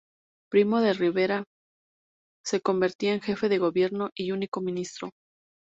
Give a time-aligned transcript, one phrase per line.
[0.49, 1.43] Primo de Rivera
[2.43, 5.11] se convertía en jefe de Gobierno y único ministro.